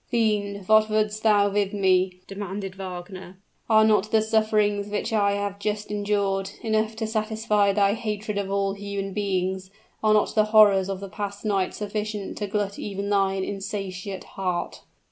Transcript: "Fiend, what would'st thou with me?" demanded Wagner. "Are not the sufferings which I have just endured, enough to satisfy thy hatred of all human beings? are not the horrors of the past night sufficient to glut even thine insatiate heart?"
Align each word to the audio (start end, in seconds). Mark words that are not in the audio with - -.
"Fiend, 0.07 0.67
what 0.67 0.89
would'st 0.89 1.21
thou 1.21 1.47
with 1.49 1.73
me?" 1.73 2.21
demanded 2.25 2.73
Wagner. 2.73 3.37
"Are 3.69 3.85
not 3.85 4.09
the 4.09 4.23
sufferings 4.23 4.87
which 4.87 5.13
I 5.13 5.33
have 5.33 5.59
just 5.59 5.91
endured, 5.91 6.49
enough 6.63 6.95
to 6.95 7.05
satisfy 7.05 7.71
thy 7.71 7.93
hatred 7.93 8.39
of 8.39 8.49
all 8.49 8.73
human 8.73 9.13
beings? 9.13 9.69
are 10.03 10.15
not 10.15 10.33
the 10.33 10.45
horrors 10.45 10.89
of 10.89 11.01
the 11.01 11.07
past 11.09 11.45
night 11.45 11.75
sufficient 11.75 12.35
to 12.39 12.47
glut 12.47 12.79
even 12.79 13.11
thine 13.11 13.43
insatiate 13.43 14.23
heart?" 14.23 14.81